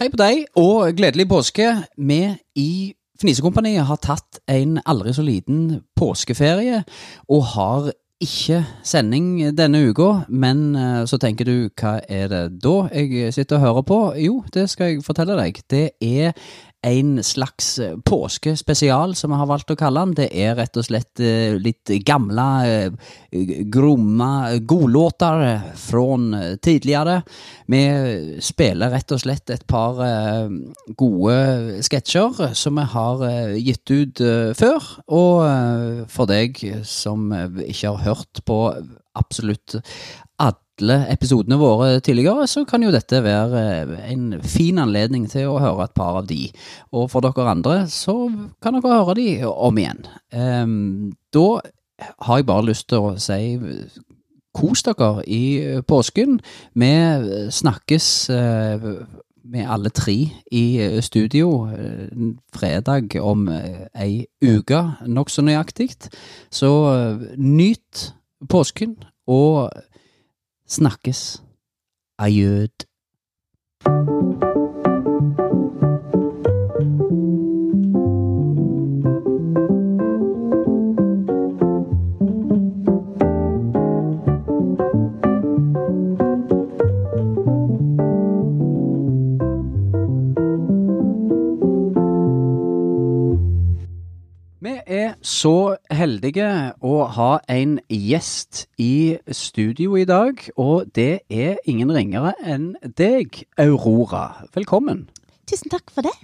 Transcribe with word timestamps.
Hei 0.00 0.06
på 0.08 0.16
deg, 0.16 0.46
og 0.56 0.94
gledelig 0.96 1.26
påske. 1.28 1.64
Vi 2.00 2.22
i 2.56 2.70
Fnisekompaniet 3.20 3.84
har 3.84 3.98
tatt 4.00 4.38
en 4.48 4.78
aldri 4.88 5.12
så 5.12 5.20
liten 5.20 5.82
påskeferie, 5.92 6.78
og 7.28 7.42
har 7.50 7.90
ikke 8.24 8.62
sending 8.80 9.50
denne 9.58 9.82
uka. 9.90 10.22
Men 10.32 10.62
eh, 10.72 11.02
så 11.04 11.20
tenker 11.20 11.44
du, 11.44 11.68
hva 11.76 11.98
er 12.08 12.32
det 12.32 12.40
da 12.64 12.74
jeg 12.96 13.34
sitter 13.36 13.58
og 13.58 13.66
hører 13.66 13.86
på? 13.90 14.00
Jo, 14.24 14.38
det 14.56 14.70
skal 14.72 14.94
jeg 14.94 15.04
fortelle 15.04 15.36
deg. 15.36 15.60
Det 15.68 15.84
er 16.00 16.32
en 16.82 17.24
slags 17.24 17.80
påskespesial, 18.04 19.14
som 19.14 19.32
vi 19.32 19.38
har 19.40 19.48
valgt 19.48 19.72
å 19.72 19.76
kalle 19.78 20.04
den. 20.06 20.14
Det 20.16 20.28
er 20.32 20.54
rett 20.56 20.78
og 20.80 20.86
slett 20.86 21.20
eh, 21.20 21.56
litt 21.60 21.92
gamle, 22.06 22.46
eh, 22.68 23.10
gromme 23.72 24.60
godlåter 24.68 25.44
fra 25.76 26.06
tidligere. 26.64 27.18
Vi 27.70 27.82
spiller 28.42 28.94
rett 28.94 29.12
og 29.12 29.20
slett 29.20 29.52
et 29.52 29.66
par 29.68 30.00
eh, 30.06 30.48
gode 30.96 31.82
sketsjer 31.84 32.54
som 32.56 32.80
vi 32.80 32.86
har 32.94 33.26
gitt 33.58 33.92
ut 33.92 34.24
før. 34.56 34.88
Og 35.12 36.08
for 36.10 36.30
deg 36.30 36.58
som 36.88 37.28
ikke 37.60 37.92
har 37.92 38.02
hørt 38.08 38.42
på 38.48 38.60
absolutt 39.18 39.76
alle 40.40 40.69
episodene 41.10 41.58
våre 41.60 42.00
tidligere, 42.00 42.46
så 42.48 42.64
kan 42.68 42.82
jo 42.82 42.92
dette 42.94 43.22
være 43.24 43.62
en 44.08 44.40
fin 44.42 44.78
anledning 44.80 45.26
til 45.30 45.50
å 45.50 45.60
høre 45.60 45.86
et 45.86 45.96
par 45.96 46.20
av 46.22 46.28
de. 46.30 46.48
Og 46.96 47.10
for 47.12 47.24
dere 47.24 47.50
andre 47.52 47.82
så 47.90 48.14
kan 48.62 48.78
dere 48.78 49.00
høre 49.00 49.16
de 49.18 49.28
om 49.50 49.80
igjen. 49.80 50.04
Um, 50.32 51.12
da 51.34 51.60
har 52.26 52.40
jeg 52.40 52.48
bare 52.48 52.68
lyst 52.70 52.88
til 52.88 53.10
å 53.10 53.16
si 53.20 53.58
kos 54.56 54.84
dere 54.86 55.24
i 55.28 55.42
påsken. 55.86 56.38
Vi 56.74 56.92
snakkes 57.60 58.06
uh, 58.32 58.88
med 59.50 59.66
alle 59.66 59.92
tre 59.92 60.16
i 60.52 60.64
studio 61.04 61.66
uh, 61.68 62.32
fredag 62.56 63.18
om 63.20 63.48
ei 63.50 64.24
uke, 64.40 64.82
nokså 65.06 65.44
nøyaktig. 65.44 65.92
Så 66.50 66.72
nyt 67.36 68.10
påsken, 68.48 68.96
og 69.30 69.70
snakkes. 70.70 71.42
Adjød. 72.18 72.89
Heldige 96.00 96.48
å 96.80 97.04
ha 97.12 97.30
en 97.50 97.76
gjest 97.92 98.64
i 98.80 99.18
studio 99.36 99.98
i 100.00 100.06
dag, 100.08 100.40
og 100.56 100.88
det 100.96 101.26
er 101.28 101.58
ingen 101.68 101.92
ringere 101.92 102.32
enn 102.40 102.72
deg, 102.96 103.42
Aurora. 103.60 104.46
Velkommen. 104.56 105.08
Tusen 105.50 105.72
takk 105.72 105.92
for 105.92 106.06
det. 106.06 106.14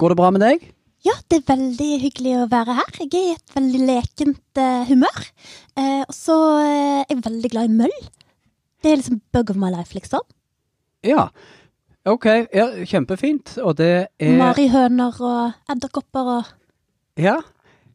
Går 0.00 0.12
det 0.12 0.18
bra 0.18 0.30
med 0.34 0.42
deg? 0.42 0.64
Ja, 1.06 1.14
det 1.30 1.40
er 1.40 1.46
veldig 1.52 1.90
hyggelig 2.02 2.34
å 2.40 2.48
være 2.50 2.76
her. 2.80 2.98
Jeg 3.04 3.12
er 3.14 3.28
i 3.28 3.36
et 3.36 3.54
veldig 3.54 3.84
lekent 3.88 4.60
uh, 4.60 4.82
humør. 4.88 5.22
Uh, 5.78 6.02
og 6.02 6.12
så 6.16 6.36
uh, 6.58 6.98
er 7.04 7.14
jeg 7.14 7.22
veldig 7.28 7.52
glad 7.54 7.70
i 7.70 7.78
møll. 7.84 7.96
Det 8.80 8.90
er 8.90 9.00
liksom 9.00 9.22
bug 9.32 9.54
of 9.54 9.60
my 9.60 9.70
life, 9.72 9.94
liksom. 9.96 10.26
Ja. 11.06 11.28
Ok, 12.08 12.26
ja, 12.56 12.66
kjempefint. 12.88 13.54
Og 13.62 13.78
det 13.78 13.94
er 14.18 14.36
Marihøner 14.40 15.22
og 15.22 15.72
edderkopper 15.72 16.34
og 16.40 16.52
Ja. 17.20 17.38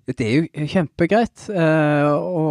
Det 0.05 0.21
er 0.21 0.35
jo 0.37 0.67
kjempegreit 0.69 1.47
uh, 1.49 2.13
å, 2.13 2.43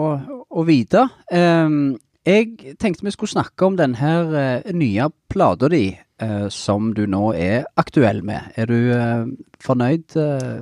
å, 0.51 0.63
vite. 0.67 1.05
Um, 1.31 1.95
jeg 2.27 2.75
tenkte 2.83 3.07
vi 3.07 3.13
skulle 3.15 3.31
snakke 3.31 3.69
om 3.69 3.77
denne 3.79 4.15
uh, 4.27 4.73
nye 4.75 5.07
plata 5.31 5.69
di 5.71 5.85
uh, 5.95 6.49
som 6.51 6.91
du 6.97 7.05
nå 7.07 7.29
er 7.39 7.69
aktuell 7.79 8.25
med. 8.27 8.49
Er 8.59 8.67
du 8.67 8.91
fornøyd 9.63 10.17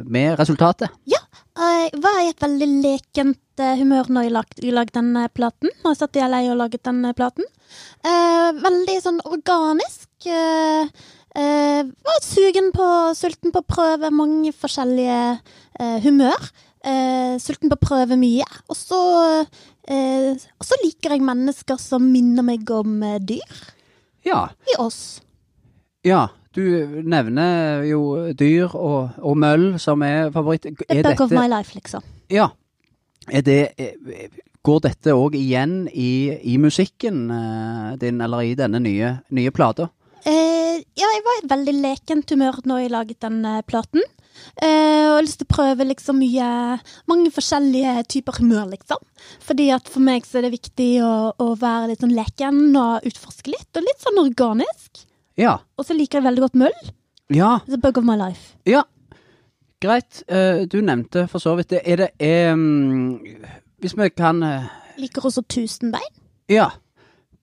med 0.05 0.37
resultatet? 0.41 0.93
Ja, 1.09 1.23
jeg 1.57 2.03
var 2.05 2.19
i 2.21 2.29
et 2.29 2.45
veldig 2.45 2.69
lekent 2.85 3.63
humør 3.81 4.11
når 4.13 4.27
jeg 4.27 4.35
lagde, 4.37 4.75
lag 4.77 4.93
den 4.93 5.17
platen. 5.33 5.73
Når 5.81 5.95
jeg 5.95 6.01
satt 6.03 6.19
i 6.21 6.27
LA 6.29 6.43
og 6.53 6.61
laget 6.61 6.85
den 6.85 7.01
platen. 7.17 7.49
veldig 8.59 8.99
sånn 9.05 9.21
organisk. 9.29 10.09
var 11.37 12.21
sugen 12.25 12.71
på, 12.77 12.89
sulten 13.17 13.53
på 13.53 13.63
å 13.63 13.69
prøve 13.69 14.13
mange 14.13 14.53
forskjellige 14.57 15.21
humør. 16.05 16.53
Eh, 16.83 17.35
sulten 17.39 17.71
på 17.71 17.79
å 17.79 17.83
prøve 17.83 18.19
mye. 18.19 18.47
Og 18.69 18.77
så, 18.79 19.01
eh, 19.87 20.33
og 20.35 20.67
så 20.67 20.79
liker 20.83 21.15
jeg 21.15 21.25
mennesker 21.27 21.79
som 21.79 22.05
minner 22.11 22.47
meg 22.47 22.71
om 22.75 23.03
eh, 23.07 23.21
dyr. 23.23 23.61
Ja. 24.27 24.49
I 24.71 24.79
oss. 24.83 25.21
Ja. 26.07 26.29
Du 26.53 26.61
nevner 27.09 27.81
jo 27.89 28.33
dyr 28.37 28.75
og, 28.77 29.15
og 29.25 29.37
møll 29.41 29.79
som 29.81 30.03
er 30.05 30.29
favoritt. 30.35 30.67
The 30.83 30.99
er 30.99 31.07
bug 31.07 31.23
of 31.25 31.33
my 31.33 31.47
life, 31.49 31.73
liksom. 31.73 32.05
Ja. 32.29 32.51
Er 33.31 33.47
det 33.47 33.61
er, 33.79 33.95
Går 34.63 34.79
dette 34.85 35.15
òg 35.19 35.35
igjen 35.35 35.89
i, 35.91 36.31
i 36.47 36.53
musikken 36.63 37.25
eh, 37.35 37.95
din, 37.99 38.21
eller 38.23 38.45
i 38.47 38.53
denne 38.55 38.79
nye, 38.79 39.17
nye 39.35 39.51
plata? 39.55 39.89
Eh, 40.23 40.77
ja, 40.79 41.09
jeg 41.09 41.25
var 41.27 41.41
i 41.41 41.49
veldig 41.51 41.75
lekent 41.81 42.31
humør 42.31 42.61
når 42.71 42.85
jeg 42.85 42.93
laget 42.93 43.25
den 43.27 43.41
uh, 43.43 43.59
platen. 43.67 44.05
Uh, 44.59 45.13
og 45.13 45.17
har 45.17 45.25
lyst 45.25 45.41
til 45.41 45.49
å 45.49 45.55
prøve 45.55 45.87
liksom 45.87 46.19
mye 46.21 46.47
Mange 47.09 47.31
forskjellige 47.33 48.03
typer 48.13 48.41
humør, 48.41 48.67
liksom. 48.73 49.01
Fordi 49.45 49.69
at 49.75 49.89
for 49.89 50.05
meg 50.05 50.27
så 50.29 50.41
er 50.41 50.47
det 50.47 50.57
viktig 50.57 50.91
å, 51.07 51.13
å 51.41 51.53
være 51.61 51.93
litt 51.93 52.05
sånn 52.05 52.17
leken 52.17 52.77
og 52.77 53.07
utforske 53.09 53.53
litt, 53.53 53.71
og 53.77 53.87
litt 53.87 54.03
sånn 54.03 54.21
organisk. 54.23 55.05
Ja. 55.41 55.59
Og 55.79 55.89
så 55.89 55.97
liker 55.97 56.21
jeg 56.21 56.29
veldig 56.29 56.45
godt 56.47 56.59
møll. 56.65 56.79
Ja. 57.33 57.55
A 57.65 57.81
bug 57.81 57.99
of 57.99 58.05
my 58.05 58.17
life. 58.21 58.53
Ja. 58.69 58.85
Greit. 59.83 60.23
Uh, 60.31 60.65
du 60.69 60.81
nevnte 60.85 61.27
for 61.31 61.43
så 61.43 61.57
vidt 61.59 61.73
det. 61.73 61.83
Er 61.87 62.05
det 62.05 62.53
um, 62.53 63.19
Hvis 63.83 63.97
vi 63.99 64.09
kan 64.15 64.43
uh, 64.43 64.69
Liker 65.01 65.27
også 65.27 65.43
tusenbein. 65.49 66.13
Ja. 66.51 66.71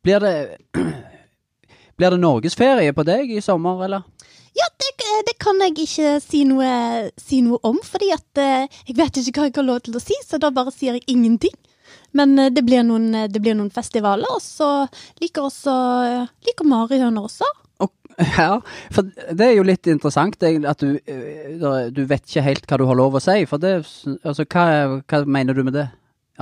Blir 0.03 0.19
det 0.23 0.35
Blir 1.99 2.13
det 2.15 2.21
norgesferie 2.21 2.93
på 2.95 3.03
deg 3.03 3.33
i 3.35 3.41
sommer, 3.43 3.81
eller? 3.83 4.05
Ja, 4.55 4.67
det, 4.79 4.93
det, 5.27 5.35
kan 5.41 5.59
jeg 5.63 5.75
ikke 5.85 6.17
si 6.23 6.43
noe, 6.47 6.69
si 7.19 7.41
noe, 7.45 7.59
om, 7.67 7.79
fordi 7.85 8.11
at 8.15 8.41
eh, 8.41 8.81
jeg 8.87 8.97
vet 8.99 9.21
ikke 9.21 9.41
hva 9.41 9.49
jeg 9.49 9.57
har 9.57 9.67
lov 9.67 9.81
til 9.85 9.97
å 9.97 10.03
si, 10.03 10.17
så 10.25 10.39
da 10.41 10.51
bare 10.53 10.73
sier 10.75 10.97
jeg 10.97 11.07
ingenting. 11.11 11.55
Men 12.17 12.37
eh, 12.39 12.51
det 12.53 12.63
blir 12.67 12.85
noen, 12.85 13.09
eh, 13.15 13.29
det 13.31 13.41
blir 13.43 13.57
noen 13.57 13.71
festivaler, 13.73 14.29
og 14.29 14.43
så 14.43 14.69
liker 15.21 15.47
også 15.47 15.73
liker 16.47 16.69
marihøner 16.69 17.25
også. 17.29 17.49
Ja, 18.19 18.57
for 18.91 19.07
det 19.07 19.45
er 19.45 19.53
jo 19.55 19.63
litt 19.63 19.87
interessant 19.87 20.41
at 20.43 20.81
du, 20.83 20.97
du 20.99 22.01
vet 22.09 22.25
ikke 22.25 22.43
helt 22.43 22.65
hva 22.67 22.79
du 22.81 22.83
har 22.89 22.97
lov 22.99 23.15
å 23.15 23.21
si. 23.23 23.45
For 23.47 23.61
det, 23.63 23.77
altså, 24.27 24.43
hva, 24.43 24.65
hva 25.07 25.21
mener 25.23 25.55
du 25.55 25.63
med 25.63 25.77
det? 25.77 25.85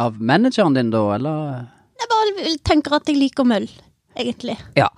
Av 0.01 0.17
manageren 0.17 0.73
din, 0.73 0.89
da, 0.94 1.03
eller? 1.13 1.67
Jeg 2.01 2.09
bare 2.09 2.55
tenker 2.65 2.97
at 2.97 3.09
jeg 3.09 3.19
liker 3.21 3.45
møll, 3.45 3.69
egentlig. 4.17 4.57
Ja. 4.77 4.89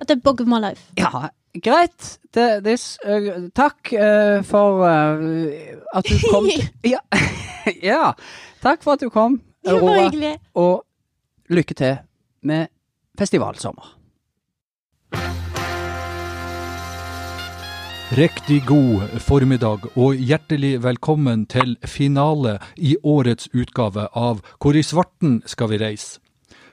At 0.00 0.10
det 0.10 0.18
er 0.18 0.26
bog 0.26 0.42
of 0.42 0.50
my 0.50 0.58
life. 0.62 0.88
Ja, 0.98 1.28
greit. 1.62 2.18
Det, 2.34 2.64
det, 2.64 2.76
uh, 3.06 3.48
takk 3.54 3.92
uh, 3.94 4.42
for 4.46 4.82
uh, 4.82 5.18
at 5.94 6.08
du 6.08 6.16
kom. 6.30 6.48
ja. 6.94 7.02
ja. 7.92 8.12
Takk 8.64 8.82
for 8.82 8.96
at 8.96 9.04
du 9.04 9.10
kom, 9.12 9.40
Aurora. 9.66 10.36
Og 10.54 10.84
lykke 11.52 11.74
til 11.74 12.00
med 12.42 12.66
festivalsommer. 13.18 13.94
Riktig 18.14 18.60
god 18.68 19.16
formiddag 19.18 19.86
og 19.96 20.14
hjertelig 20.14 20.76
velkommen 20.84 21.46
til 21.50 21.72
finale 21.88 22.58
i 22.76 22.92
årets 23.02 23.48
utgave 23.56 24.06
av 24.12 24.44
Hvor 24.60 24.76
i 24.76 24.84
svarten 24.86 25.40
skal 25.50 25.72
vi 25.72 25.80
reise? 25.82 26.23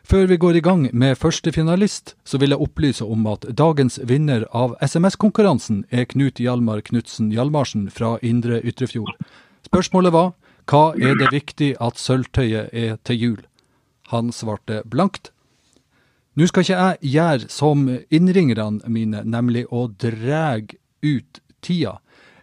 Før 0.03 0.25
vi 0.27 0.37
går 0.37 0.57
i 0.57 0.63
gang 0.65 0.87
med 0.93 1.17
første 1.17 1.51
finalist, 1.53 2.15
så 2.25 2.39
vil 2.41 2.51
jeg 2.51 2.61
opplyse 2.61 3.05
om 3.05 3.27
at 3.29 3.45
dagens 3.57 3.99
vinner 4.09 4.47
av 4.49 4.73
SMS-konkurransen 4.81 5.83
er 5.93 6.07
Knut 6.09 6.41
Hjalmar 6.41 6.81
Knutsen 6.87 7.29
Hjalmarsen 7.31 7.85
fra 7.93 8.15
Indre 8.25 8.59
Ytrefjord. 8.65 9.13
Spørsmålet 9.67 10.13
var 10.13 10.33
hva 10.71 10.91
er 10.97 11.17
det 11.19 11.31
viktig 11.33 11.75
at 11.83 12.01
sølvtøyet 12.01 12.73
er 12.73 12.97
til 13.05 13.21
jul? 13.21 13.39
Han 14.11 14.33
svarte 14.35 14.81
blankt. 14.89 15.31
Nå 16.35 16.47
skal 16.47 16.65
ikke 16.65 16.79
jeg 16.79 17.13
gjøre 17.13 17.49
som 17.51 17.87
innringerne 18.09 18.91
mine, 18.91 19.23
nemlig 19.23 19.65
å 19.69 19.87
drege 20.01 20.79
ut 21.03 21.41
tida. 21.61 21.99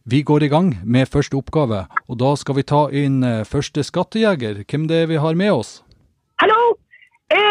Vi 0.09 0.23
går 0.23 0.47
i 0.47 0.51
gang 0.53 0.75
med 0.85 1.09
første 1.09 1.37
oppgave, 1.37 1.87
og 2.09 2.21
da 2.21 2.35
skal 2.37 2.57
vi 2.57 2.65
ta 2.65 2.87
inn 2.89 3.21
eh, 3.25 3.45
første 3.45 3.85
skattejeger. 3.85 4.63
Hvem 4.65 4.87
det 4.89 5.03
er 5.03 5.11
vi 5.11 5.21
har 5.21 5.37
med 5.37 5.53
oss? 5.53 5.81
Hallo! 6.41 6.79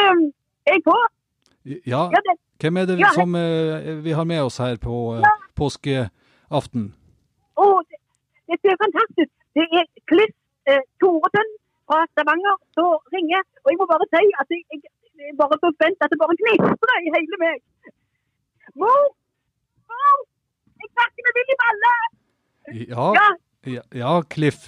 Er 0.08 0.76
jeg 0.78 0.84
på? 0.86 0.96
Ja, 1.88 2.08
Hvem 2.62 2.78
er 2.78 2.86
det 2.90 2.98
som 3.14 3.36
eh, 3.36 4.04
vi 4.04 4.14
har 4.18 4.26
med 4.26 4.42
oss 4.42 4.58
her 4.58 4.78
på 4.82 4.96
eh, 5.18 5.26
påskeaften? 5.60 6.86
Å, 7.60 7.66
det, 7.90 8.00
dette 8.50 8.72
er 8.74 8.80
fantastisk. 8.82 9.32
Det 9.58 9.66
er 9.80 9.86
Cliff 10.10 10.34
eh, 10.70 10.82
Thoresen 11.02 11.52
fra 11.86 12.00
Stavanger 12.14 12.56
som 12.78 12.96
ringer. 13.14 13.44
Og 13.66 13.72
jeg 13.74 13.80
må 13.82 13.88
bare 13.92 14.08
si 14.10 14.24
at 14.42 14.56
jeg, 14.56 14.64
jeg, 14.74 14.82
jeg 15.20 15.34
er 15.34 15.38
bare 15.42 15.60
så 15.62 15.72
spent 15.76 16.02
at 16.02 16.14
det 16.14 16.20
bare 16.24 16.38
knistrer 16.40 16.98
i 17.04 17.14
hele 17.18 17.42
meg. 17.44 17.62
Mor! 18.80 19.06
Mor! 19.92 20.18
Jeg 20.82 20.92
snakker 20.96 21.28
med 21.28 21.40
Willy 21.42 21.60
Balle! 21.64 21.94
Ja, 22.96 23.12
Ja, 23.68 23.82
ja, 23.96 24.12
Cliff. 24.32 24.68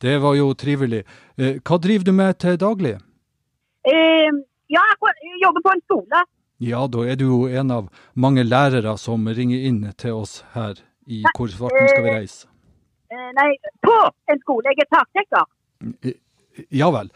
Det 0.00 0.16
var 0.22 0.34
jo 0.38 0.52
trivelig. 0.54 1.02
Hva 1.36 1.76
driver 1.82 2.06
du 2.06 2.12
med 2.16 2.36
til 2.40 2.56
daglig? 2.60 2.96
Eh, 4.70 4.76
ja 4.76 5.10
jeg 5.24 5.42
jobber 5.42 5.64
på 5.66 5.72
en 5.74 5.82
skole. 5.86 6.22
Ja, 6.60 6.86
da 6.86 7.04
er 7.08 7.16
du 7.16 7.24
jo 7.24 7.40
en 7.48 7.70
av 7.70 7.88
mange 8.14 8.44
lærere 8.44 8.96
som 9.00 9.26
ringer 9.26 9.66
inn 9.68 9.84
til 9.96 10.12
oss 10.20 10.44
her 10.54 10.76
i 11.10 11.22
Hvor 11.34 11.48
svarten 11.48 11.88
skal 11.88 12.04
vi 12.04 12.10
reise. 12.14 12.46
Eh, 13.10 13.30
nei, 13.34 13.50
på 13.82 13.96
en 14.30 14.40
skole. 14.44 14.70
Jeg 14.70 14.84
er 14.84 14.90
takdekker. 14.92 16.14
Ja 16.70 16.90
vel. 16.94 17.10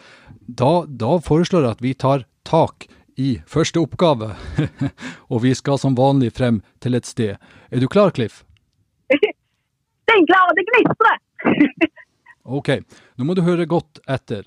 Da, 0.48 0.84
da 0.88 1.18
foreslår 1.22 1.62
jeg 1.66 1.76
at 1.76 1.84
vi 1.84 1.94
tar 1.94 2.24
tak 2.44 2.88
i 3.20 3.36
første 3.46 3.78
oppgave, 3.78 4.32
og 5.32 5.44
vi 5.44 5.52
skal 5.54 5.78
som 5.78 5.94
vanlig 5.94 6.32
frem 6.34 6.62
til 6.82 6.98
et 6.98 7.06
sted. 7.06 7.36
Er 7.70 7.84
du 7.84 7.86
klar, 7.86 8.10
Cliff? 8.10 8.42
Steinklar, 10.04 10.50
det 10.56 10.66
gnistrer! 10.70 11.20
Ok, 12.44 12.68
nå 13.16 13.24
må 13.24 13.32
du 13.32 13.40
høre 13.40 13.64
godt 13.64 14.02
etter. 14.04 14.44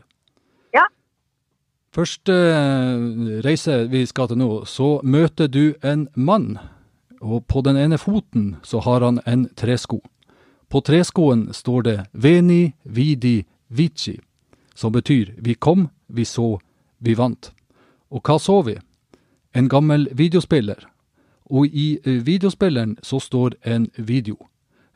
Første 1.96 2.34
eh, 2.34 3.42
reise 3.46 3.88
vi 3.90 4.04
skal 4.06 4.28
til 4.30 4.38
nå, 4.42 4.50
så 4.66 5.00
møter 5.04 5.48
du 5.48 5.74
en 5.84 6.08
mann. 6.16 6.58
Og 7.22 7.46
på 7.50 7.64
den 7.66 7.78
ene 7.78 7.98
foten 7.98 8.56
så 8.64 8.80
har 8.86 9.02
han 9.06 9.20
en 9.26 9.48
tresko. 9.58 10.02
På 10.70 10.82
treskoen 10.84 11.48
står 11.54 11.82
det 11.88 11.98
Veni, 12.14 12.74
Vidi, 12.84 13.46
Vici, 13.68 14.18
som 14.76 14.92
betyr 14.92 15.32
vi 15.42 15.56
kom, 15.56 15.88
vi 16.08 16.26
så, 16.26 16.60
vi 17.00 17.16
vant. 17.18 17.52
Og 18.12 18.22
hva 18.22 18.38
så 18.40 18.62
vi? 18.68 18.78
En 19.56 19.70
gammel 19.72 20.10
videospiller. 20.14 20.86
Og 21.50 21.66
i 21.72 21.98
eh, 22.04 22.20
videospilleren 22.28 22.98
så 23.04 23.20
står 23.20 23.56
en 23.64 23.88
video. 23.98 24.38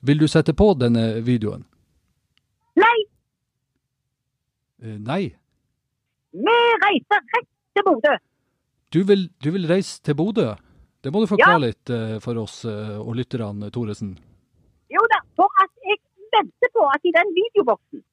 Vil 0.01 0.19
du 0.19 0.27
sette 0.27 0.53
på 0.53 0.73
denne 0.75 1.21
videoen? 1.23 1.65
Nei, 2.75 2.97
Eh, 4.81 4.97
Nei. 4.97 5.35
Vi 6.33 6.57
reiser 6.85 7.23
rett 7.35 7.49
til 7.75 7.83
Bodø. 7.87 8.13
Du 8.93 9.03
vil, 9.07 9.29
du 9.43 9.49
vil 9.55 9.67
reise 9.67 10.01
til 10.03 10.15
Bodø? 10.15 10.49
Det 11.03 11.11
må 11.13 11.21
du 11.23 11.27
forklare 11.31 11.59
Ja. 11.59 11.67
litt 11.67 11.89
eh, 11.89 12.19
for 12.21 12.37
oss 12.37 12.63
eh, 12.65 12.97
og 12.99 13.15
lytterne, 13.17 13.71
Thoresen. 13.73 14.11
Jo 14.91 15.01
da, 15.13 15.19
for 15.39 15.49
at 15.63 15.71
jeg 15.87 15.97
venter 16.35 16.69
på 16.75 16.83
at 16.93 17.01
i 17.07 17.13
den 17.15 17.29
videoboksen, 17.39 18.03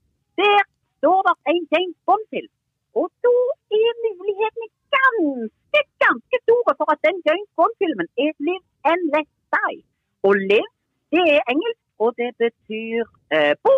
der 0.41 0.63
står 0.99 1.19
det 1.29 1.35
en 1.53 1.61
James 1.75 1.97
Bond 2.07 2.25
til. 2.35 2.47
Og 2.95 3.11
da 3.27 3.35
er 3.79 3.91
mulighetene 4.05 4.69
ganske, 4.97 5.81
ganske 6.05 6.37
store 6.47 6.75
for 6.79 6.89
at 6.95 7.01
den 7.07 7.19
James 7.27 7.51
Bond-filmen 7.59 8.09
er 8.25 8.33
Live 8.47 8.65
and 8.91 9.03
Let 9.15 9.29
Die. 9.55 9.79
Og 10.27 10.35
live, 10.51 10.71
det 11.13 11.25
er 11.37 11.43
engelsk, 11.53 11.83
og 11.99 12.15
det 12.21 12.31
betyr 12.43 13.05
eh, 13.35 13.55
bo. 13.65 13.75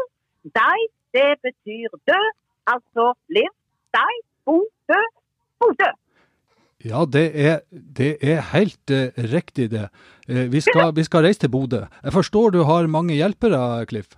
Die, 0.60 0.82
det 1.16 1.30
betyr 1.46 1.88
dø. 2.10 2.20
Altså 2.72 3.04
live, 3.36 3.54
die, 3.96 4.18
bo, 4.46 4.60
dø, 4.90 5.00
Bodø. 5.60 5.90
Ja, 6.84 7.04
det 7.04 7.26
er, 7.48 7.58
det 7.98 8.12
er 8.24 8.40
helt 8.54 8.92
uh, 8.96 9.12
riktig 9.34 9.68
det. 9.74 9.90
Uh, 10.30 10.46
vi, 10.52 10.60
skal, 10.64 10.94
vi 10.96 11.04
skal 11.04 11.26
reise 11.26 11.42
til 11.42 11.52
Bodø. 11.52 11.82
Jeg 12.04 12.12
forstår 12.12 12.54
du 12.56 12.62
har 12.64 12.88
mange 12.88 13.14
hjelpere, 13.14 13.84
Cliff? 13.90 14.16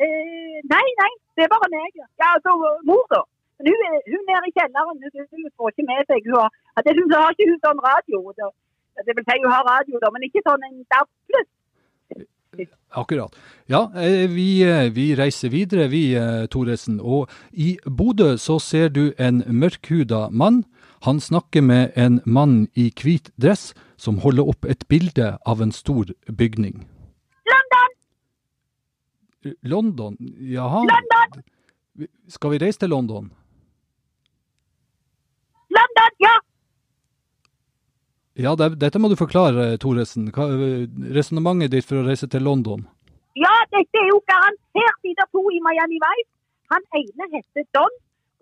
Uh, 0.00 0.56
nei, 0.72 0.86
nei, 1.02 1.12
det 1.36 1.44
er 1.44 1.52
bare 1.52 1.68
meg. 1.74 1.92
ja. 2.00 2.08
Altså 2.32 2.56
mor, 2.88 3.04
da. 3.12 3.20
Hun, 3.66 3.82
hun 4.12 4.32
er 4.34 4.48
i 4.48 4.54
kjelleren. 4.56 4.96
Hun, 5.04 5.50
får 5.56 5.74
ikke 5.74 5.88
med 5.90 6.02
seg. 6.08 6.24
Hun 6.26 6.38
har, 6.40 6.50
hun 6.98 7.12
har 7.14 7.34
ikke 7.34 7.50
hun 7.50 7.60
sånn 7.66 7.82
radio. 7.90 8.22
Da. 8.40 8.48
Det 9.06 9.12
vil 9.16 9.26
si 9.28 9.36
hun 9.44 9.52
har 9.52 9.68
radio, 9.74 10.00
da, 10.02 10.10
men 10.14 10.26
ikke 10.28 10.42
sånn 10.48 10.64
en 10.68 10.80
DAB 10.92 11.08
pluss. 11.28 11.50
Akkurat. 12.92 13.34
Ja, 13.66 13.90
eh, 13.94 14.28
vi, 14.28 14.62
eh, 14.62 14.90
vi 14.92 15.14
reiser 15.16 15.48
videre, 15.48 15.88
vi, 15.88 16.14
eh, 16.14 16.46
Thoresen. 16.46 17.00
Og 17.00 17.30
i 17.52 17.78
Bodø 17.86 18.36
så 18.36 18.58
ser 18.60 18.88
du 18.88 19.12
en 19.18 19.42
mørkhuda 19.46 20.28
mann. 20.30 20.64
Han 21.02 21.20
snakker 21.20 21.62
med 21.62 21.90
en 21.96 22.20
mann 22.26 22.68
i 22.74 22.92
hvit 23.02 23.30
dress 23.40 23.74
som 23.96 24.18
holder 24.18 24.48
opp 24.48 24.64
et 24.64 24.84
bilde 24.88 25.38
av 25.46 25.62
en 25.62 25.72
stor 25.72 26.04
bygning. 26.36 26.86
London! 27.48 27.90
London? 29.62 30.16
Jaha. 30.38 30.84
London! 30.86 31.42
Skal 32.28 32.50
vi 32.50 32.58
reise 32.58 32.78
til 32.78 32.90
London? 32.90 33.32
London, 35.70 36.12
ja! 36.20 36.51
Ja, 38.40 38.54
det, 38.56 38.78
dette 38.80 38.98
må 39.02 39.10
du 39.12 39.16
forklare, 39.20 39.76
Thoresen. 39.82 40.30
Hva- 40.32 40.48
Resonnementet 41.16 41.70
ditt 41.74 41.84
for 41.88 42.00
å 42.00 42.06
reise 42.06 42.28
til 42.32 42.42
London. 42.46 42.86
Ja, 43.36 43.52
dette 43.72 44.00
er 44.00 44.08
jo 44.08 44.20
garantert 44.28 44.96
side 45.04 45.26
to 45.32 45.42
i 45.52 45.60
Miami 45.64 45.98
Vice. 46.00 46.28
Han 46.72 46.84
ene 46.96 47.26
heter 47.34 47.66
Don, 47.76 47.92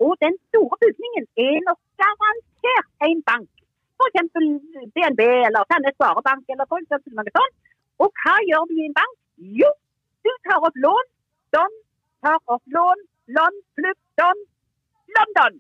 og 0.07 0.15
den 0.23 0.37
store 0.51 0.79
bygningen 0.83 1.27
er 1.43 1.59
nok 1.67 1.79
garantert 1.99 2.89
en 3.09 3.23
bank. 3.27 3.49
Eksempel 4.01 4.47
DNB 4.97 5.21
eller 5.47 5.67
Sandnes 5.69 5.93
Sparebank 5.99 6.47
eller 6.49 6.65
noe 6.71 7.33
sånt. 7.35 7.57
Og 8.01 8.09
hva 8.23 8.37
gjør 8.49 8.65
du 8.71 8.79
i 8.79 8.87
en 8.87 8.95
bank? 8.97 9.17
Jo, 9.61 9.69
du 10.25 10.31
tar 10.47 10.63
opp 10.65 10.79
lån. 10.87 11.11
Don 11.53 11.75
tar 12.25 12.39
opp 12.49 12.63
lån. 12.77 13.03
Lån, 13.37 13.59
pluss 13.77 13.99
Don. 14.17 14.41
London. 15.19 15.59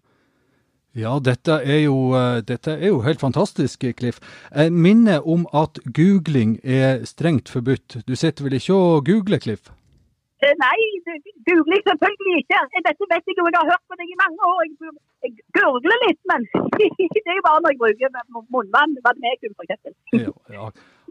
Ja, 0.98 1.18
dette 1.22 1.60
er, 1.62 1.84
jo, 1.84 2.14
eh, 2.18 2.40
dette 2.42 2.72
er 2.74 2.88
jo 2.90 3.02
helt 3.06 3.20
fantastisk, 3.22 3.84
Cliff. 3.96 4.18
Jeg 4.50 4.72
minner 4.74 5.22
om 5.22 5.46
at 5.54 5.78
googling 5.94 6.58
er 6.64 7.04
strengt 7.06 7.48
forbudt. 7.48 8.00
Du 8.08 8.16
sitter 8.18 8.44
vel 8.44 8.58
ikke 8.58 8.74
og 8.74 9.06
googler, 9.06 9.38
Cliff? 9.38 9.70
Eh, 10.42 10.54
Nei, 10.58 10.78
googling 11.46 11.82
selvfølgelig 11.86 12.36
ikke. 12.42 12.60
Eh, 12.74 12.82
Dette 12.86 13.08
vet 13.12 13.26
jeg 13.28 13.38
jo, 13.38 13.46
jeg 13.46 13.60
har 13.60 13.70
hørt 13.70 13.84
på 13.86 13.98
deg 14.00 14.08
i 14.10 14.18
mange 14.18 14.48
år. 14.50 14.62
Jeg, 14.66 15.34
gurgler 15.54 15.98
litt, 16.08 16.20
men 16.32 16.46
det 16.78 17.20
er 17.28 17.36
jo 17.38 17.44
bare 17.44 17.60
når 17.60 17.74
jeg 17.74 17.80
bruker 17.82 18.10
munnvann. 18.56 18.96
For 19.04 19.66
eksempel. 19.66 19.94
Ja, 20.16 20.32
ja, 20.56 20.70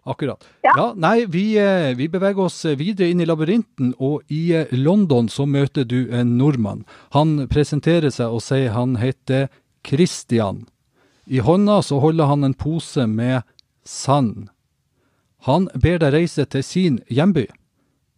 akkurat. 0.10 0.50
Ja. 0.66 0.74
Ja, 0.76 0.88
nei, 0.98 1.24
vi, 1.30 1.46
eh, 1.62 1.94
vi 1.96 2.10
beveger 2.12 2.50
oss 2.50 2.66
videre 2.76 3.14
inn 3.14 3.22
i 3.24 3.30
labyrinten, 3.30 3.94
og 4.02 4.28
i 4.34 4.50
eh, 4.58 4.76
London 4.76 5.30
så 5.32 5.46
møter 5.48 5.88
du 5.88 6.10
en 6.12 6.36
nordmann. 6.42 6.84
Han 7.16 7.46
presenterer 7.54 8.12
seg 8.12 8.34
og 8.34 8.44
sier 8.44 8.74
han 8.76 8.98
heter 9.00 9.48
Christian. 9.86 10.66
I 11.26 11.40
hånda 11.46 11.82
så 11.86 12.00
holder 12.00 12.26
han 12.26 12.44
en 12.44 12.54
pose 12.54 13.06
med 13.08 13.42
sand. 13.86 14.50
Han 15.48 15.70
ber 15.74 16.02
deg 16.02 16.14
reise 16.14 16.46
til 16.46 16.64
sin 16.66 17.00
hjemby. 17.08 17.46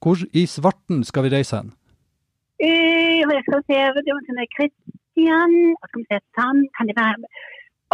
Hvor 0.02 0.18
i 0.34 0.46
svarten 0.50 1.04
skal 1.06 1.28
vi 1.28 1.34
reise 1.36 1.60
hen? 1.60 1.74
Uh, 2.62 3.22
jeg 3.22 3.44
skal 3.46 3.64
se, 3.68 3.78
det 3.78 4.14
var 4.14 4.26
sånn 4.26 4.42
Christian, 4.56 5.56
skal 5.86 6.02
vi 6.02 6.08
se, 6.10 6.20
sand 6.38 6.68
kan 6.78 6.90
det 6.90 6.98
være, 6.98 7.30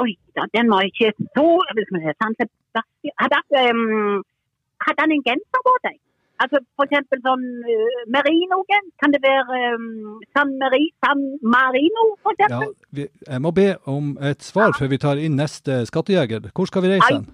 oi, 0.04 0.14
da, 0.36 0.48
den 0.56 0.72
var 0.72 0.88
ikke 0.88 1.14
så, 1.18 1.46
skal 1.68 1.80
vi 1.80 1.86
se, 2.04 2.16
sand 2.24 2.40
Sebastian, 2.40 3.16
hadde, 3.24 3.42
han 4.88 5.16
en 5.16 5.24
genser 5.28 5.64
på 5.68 5.76
seg? 5.86 5.96
Altså 6.38 6.60
eksempel 6.86 7.22
sånn 7.26 7.46
uh, 7.66 8.02
merino-gens, 8.14 8.92
kan 9.02 9.14
det 9.14 9.22
være 9.24 9.62
um, 9.74 10.20
San, 10.38 10.54
Mari, 10.62 10.84
San 11.02 11.24
Marino, 11.42 12.06
for 12.22 12.38
Ja, 12.44 12.62
vi, 12.94 13.08
jeg 13.26 13.42
må 13.42 13.52
be 13.58 13.72
om 13.90 14.14
et 14.22 14.46
svar 14.46 14.76
før 14.78 14.92
vi 14.94 15.02
tar 15.02 15.22
inn 15.22 15.38
neste 15.40 15.82
skattejeger. 15.90 16.52
Hvor 16.54 16.70
skal 16.70 16.86
vi 16.86 16.94
reise 16.94 17.10
hen? 17.10 17.26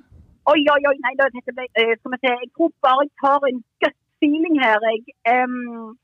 Oi, 0.51 0.59
oi, 0.59 0.81
oi, 0.87 0.95
nei, 1.03 1.13
da, 1.19 1.27
dette 1.35 1.55
ble, 1.55 1.67
eh, 1.79 1.93
skal 1.99 2.15
vi 2.15 2.21
se, 2.23 2.31
jeg 2.31 2.51
tror 2.55 2.71
bare 2.83 3.05
jeg 3.05 3.13
tar 3.23 3.47
en 3.49 3.59
gut 3.83 3.99
feeling 4.23 4.57
her, 4.63 4.87
jeg, 4.87 5.15
um, 5.35 5.95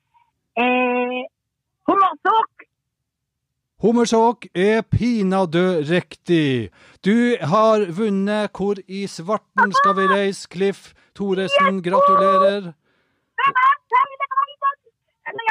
eh, 0.60 1.22
hummersåk, 1.88 2.68
Hummersåk 3.80 4.50
er 4.60 4.82
pinadø 4.82 5.80
riktig. 5.88 6.68
Du 7.00 7.38
har 7.40 7.86
vunnet 7.96 8.52
Hvor 8.52 8.76
i 8.88 9.06
svarten 9.08 9.72
skal 9.72 9.96
vi 9.96 10.08
reise, 10.12 10.50
Cliff 10.52 10.92
Thoresen. 11.16 11.80
Gratulerer. 11.82 12.74
Hvem 13.40 13.56
er 13.68 13.76
Terje 13.92 14.26
Reisen? 14.36 14.78
Eller 15.28 15.44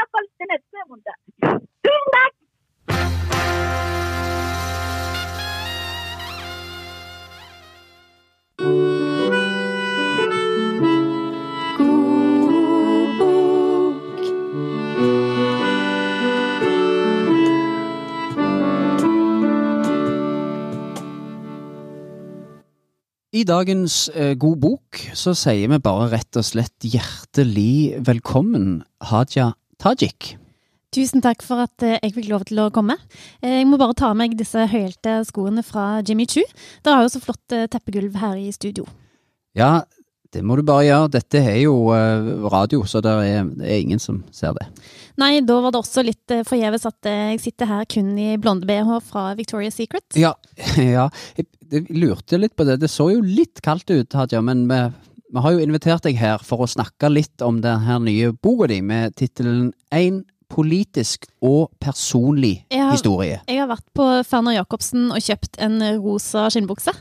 I 23.37 23.43
dagens 23.45 24.09
eh, 24.17 24.33
God 24.41 24.61
bok 24.63 25.01
så 25.17 25.35
sier 25.37 25.69
vi 25.69 25.79
bare 25.85 26.07
rett 26.15 26.39
og 26.41 26.47
slett 26.49 26.87
hjertelig 26.89 27.99
velkommen, 28.07 28.79
Hadia 29.05 29.51
Tajik. 29.83 30.37
Tusen 30.97 31.21
takk 31.21 31.45
for 31.45 31.61
at 31.67 31.85
eh, 31.85 31.99
jeg 32.01 32.15
fikk 32.17 32.31
lov 32.31 32.47
til 32.49 32.63
å 32.65 32.71
komme. 32.73 32.97
Eh, 33.45 33.59
Jeg 33.61 33.67
må 33.69 33.77
bare 33.81 33.97
ta 33.99 34.09
av 34.15 34.17
meg 34.17 34.33
disse 34.39 34.65
høyhælte 34.73 35.19
skoene 35.29 35.61
fra 35.67 35.99
Jimmy 36.01 36.25
Choo. 36.31 36.47
Dere 36.81 36.97
har 36.97 37.05
jo 37.05 37.13
så 37.19 37.21
flott 37.27 37.53
eh, 37.57 37.67
teppegulv 37.69 38.17
her 38.23 38.41
i 38.41 38.49
studio. 38.57 38.87
Ja, 39.59 39.83
det 40.35 40.43
må 40.45 40.57
du 40.59 40.63
bare 40.69 40.85
gjøre. 40.85 41.11
Dette 41.15 41.41
er 41.41 41.61
jo 41.63 41.75
eh, 41.97 42.29
radio, 42.53 42.83
så 42.85 43.01
det 43.05 43.13
er, 43.25 43.47
det 43.57 43.65
er 43.69 43.81
ingen 43.81 44.01
som 44.03 44.21
ser 44.35 44.53
det. 44.59 44.67
Nei, 45.19 45.41
da 45.43 45.57
var 45.65 45.73
det 45.75 45.81
også 45.81 46.05
litt 46.07 46.31
eh, 46.35 46.45
forgjeves 46.47 46.85
at 46.91 47.09
eh, 47.09 47.31
jeg 47.35 47.41
sitter 47.47 47.71
her 47.71 47.87
kun 47.91 48.11
i 48.21 48.35
blonde-BH 48.39 48.93
fra 49.09 49.31
Victoria's 49.39 49.79
Secret. 49.81 50.05
Ja, 50.21 50.35
ja. 50.77 51.09
Jeg, 51.39 51.49
jeg 51.73 51.87
lurte 51.97 52.39
litt 52.41 52.55
på 52.59 52.67
det. 52.69 52.79
Det 52.85 52.91
så 52.93 53.09
jo 53.15 53.23
litt 53.25 53.63
kaldt 53.65 53.89
ut, 53.91 54.13
Hadia, 54.21 54.43
men 54.45 54.67
vi, 54.71 54.79
vi 55.33 55.43
har 55.45 55.57
jo 55.57 55.65
invitert 55.65 56.05
deg 56.07 56.21
her 56.21 56.45
for 56.45 56.65
å 56.65 56.71
snakke 56.71 57.11
litt 57.13 57.45
om 57.45 57.63
denne 57.65 57.99
nye 58.05 58.31
boka 58.37 58.69
di 58.71 58.83
med 58.85 59.17
tittelen 59.19 59.73
Én 59.93 60.23
politisk 60.49 61.27
og 61.45 61.69
personlig 61.81 62.63
Jeg 62.73 62.81
har- 62.81 62.95
historie. 62.95 63.41
Jeg 63.49 63.59
har 63.61 63.69
vært 63.69 63.85
på 63.97 64.07
Ferner 64.25 64.55
Jacobsen 64.57 65.11
og 65.13 65.21
kjøpt 65.21 65.59
en 65.61 65.81
rosa 66.01 66.47
skinnbukse. 66.53 66.95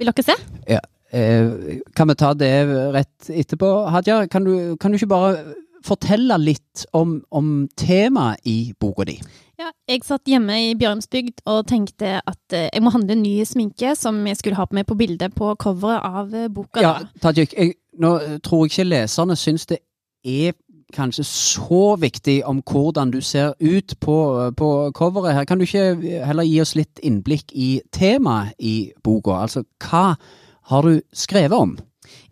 Vil 0.00 0.08
dere 0.08 0.24
se? 0.24 0.34
Ja. 0.68 0.80
Eh, 1.14 1.78
kan 1.94 2.08
vi 2.08 2.14
ta 2.18 2.32
det 2.34 2.54
rett 2.94 3.30
etterpå, 3.30 3.86
Hadia? 3.86 4.26
Kan 4.26 4.44
du, 4.44 4.76
kan 4.76 4.90
du 4.90 4.98
ikke 4.98 5.12
bare 5.12 5.54
fortelle 5.84 6.38
litt 6.40 6.86
om, 6.96 7.20
om 7.30 7.68
temaet 7.78 8.42
i 8.48 8.72
boka 8.80 9.06
di? 9.06 9.18
Ja, 9.60 9.68
jeg 9.86 10.02
satt 10.02 10.26
hjemme 10.26 10.56
i 10.58 10.72
Bjørnsbygd 10.74 11.44
og 11.46 11.68
tenkte 11.70 12.16
at 12.18 12.56
eh, 12.56 12.66
jeg 12.72 12.82
må 12.82 12.90
handle 12.90 13.14
ny 13.20 13.36
sminke 13.46 13.94
som 13.94 14.18
jeg 14.26 14.40
skulle 14.40 14.58
ha 14.58 14.66
på 14.66 14.74
meg 14.74 14.88
på 14.88 14.98
bildet 14.98 15.36
på 15.38 15.52
coveret 15.62 16.02
av 16.02 16.34
eh, 16.34 16.50
boka. 16.50 16.82
Ja. 16.82 16.96
Tajik, 17.22 17.54
jeg, 17.54 17.76
nå 18.02 18.16
tror 18.42 18.64
jeg 18.64 18.74
ikke 18.74 18.90
leserne 18.90 19.38
syns 19.38 19.68
det 19.70 19.84
er 20.26 20.56
kanskje 20.94 21.22
så 21.26 21.94
viktig 21.98 22.40
om 22.46 22.58
hvordan 22.66 23.12
du 23.14 23.20
ser 23.22 23.54
ut 23.60 23.94
på, 24.02 24.16
på 24.58 24.70
coveret 24.98 25.38
her. 25.38 25.46
Kan 25.46 25.62
du 25.62 25.68
ikke 25.68 26.24
heller 26.26 26.46
gi 26.46 26.58
oss 26.62 26.74
litt 26.74 26.98
innblikk 27.06 27.54
i 27.54 27.76
temaet 27.94 28.58
i 28.58 28.90
boka? 29.06 29.44
Altså, 29.46 29.62
hva 29.78 30.16
har 30.64 30.82
du 30.82 31.02
skrevet 31.12 31.58
om? 31.58 31.78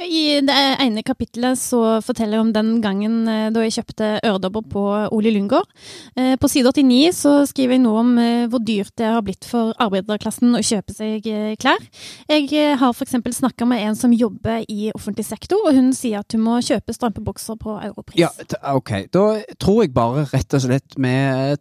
I 0.03 0.41
det 0.45 0.55
ene 0.83 1.03
kapitlet 1.07 1.59
så 1.61 2.01
forteller 2.05 2.39
jeg 2.39 2.45
om 2.47 2.53
den 2.55 2.71
gangen 2.83 3.29
eh, 3.31 3.49
da 3.55 3.63
jeg 3.65 3.77
kjøpte 3.77 4.09
øredobber 4.25 4.65
på 4.73 4.83
Ole 5.15 5.33
Lundgård. 5.35 5.69
Eh, 6.17 6.35
På 6.41 6.51
side 6.51 6.73
89 6.73 7.13
så 7.17 7.35
skriver 7.49 7.77
jeg 7.77 7.85
noe 7.85 8.03
om 8.03 8.13
eh, 8.21 8.47
hvor 8.51 8.63
dyrt 8.65 8.95
det 8.99 9.11
har 9.15 9.23
blitt 9.27 9.47
for 9.49 9.75
arbeiderklassen 9.83 10.57
å 10.59 10.63
kjøpe 10.65 10.95
seg 10.97 11.27
klær. 11.61 11.83
Jeg 12.31 12.77
har 12.81 13.03
eksempel 13.03 13.35
snakka 13.35 13.67
med 13.69 13.83
en 13.83 13.97
som 13.99 14.13
jobber 14.15 14.63
i 14.71 14.91
offentlig 14.95 15.25
sektor, 15.27 15.63
og 15.67 15.75
hun 15.77 15.91
sier 15.97 16.23
at 16.23 16.35
hun 16.35 16.45
må 16.45 16.59
kjøpe 16.63 16.95
strømpebukser 16.95 17.59
på 17.61 17.77
Europris. 17.83 18.21
Ja, 18.21 18.31
ok. 18.75 18.93
Da 19.13 19.25
tror 19.63 19.83
jeg 19.83 19.95
bare 19.97 20.27
rett 20.31 20.55
og 20.57 20.65
slett 20.65 20.97
vi 21.03 21.15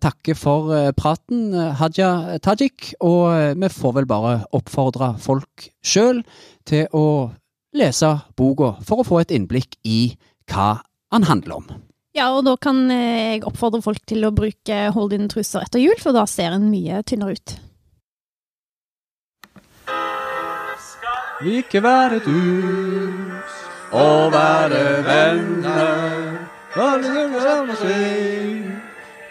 takker 0.04 0.38
for 0.38 0.72
praten, 0.98 1.50
Hadia 1.80 2.40
Tajik. 2.44 2.94
Og 3.02 3.58
vi 3.58 3.72
får 3.74 3.98
vel 4.00 4.10
bare 4.10 4.36
oppfordre 4.56 5.16
folk 5.22 5.72
sjøl 5.82 6.22
til 6.70 6.88
å 6.94 7.06
lese 7.78 8.10
boka 8.38 8.76
for 8.86 9.02
å 9.02 9.08
få 9.08 9.22
et 9.22 9.34
innblikk 9.36 9.78
i 9.88 10.14
hva 10.52 10.82
han 11.12 11.28
handler 11.28 11.62
om. 11.62 11.72
Ja, 12.12 12.28
og 12.36 12.44
da 12.44 12.58
kan 12.60 12.90
eh, 12.92 13.38
jeg 13.38 13.46
oppfordre 13.48 13.80
folk 13.84 14.02
til 14.10 14.26
å 14.28 14.34
bruke 14.36 14.80
hold-in-truser 14.92 15.64
etter 15.64 15.80
jul, 15.80 15.96
for 16.00 16.16
da 16.16 16.26
ser 16.28 16.52
en 16.58 16.68
mye 16.72 17.00
tynnere 17.08 17.38
ut. 17.40 17.56
Vi 21.42 21.58
ikke 21.64 21.82
være 21.82 22.20
dus 22.26 23.56
og 23.96 24.32
være 24.36 24.84
venner. 25.08 26.48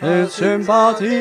Et 0.01 0.33
sympati. 0.33 1.21